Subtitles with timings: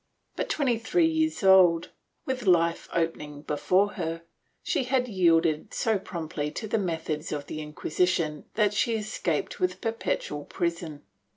[0.35, 1.91] But twenty three years old,
[2.25, 4.23] with Ufe opening before her,
[4.63, 9.79] she had yielded so promptly to the methods of the Inquisition that she escaped with
[9.79, 11.03] perpetual prison.